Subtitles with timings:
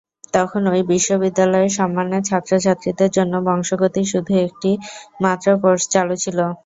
[0.33, 4.71] তখন ঐ বিশ্ববিদ্যালয়ে সম্মানের ছাত্রছাত্রীদের জন্য বংশগতির শুধু একটি
[5.23, 6.37] মাত্র কোর্স চালু ছিল।